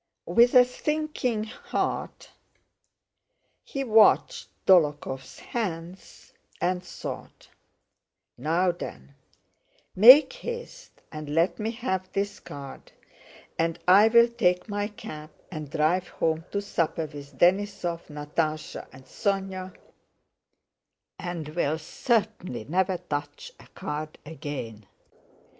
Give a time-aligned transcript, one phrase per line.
[0.25, 2.31] With a sinking heart
[3.63, 7.47] he watched Dólokhov's hands and thought,
[8.35, 9.13] "Now then,
[9.95, 12.91] make haste and let me have this card
[13.59, 19.71] and I'll take my cap and drive home to supper with Denísov, Natásha, and Sónya,
[21.19, 24.87] and will certainly never touch a card again."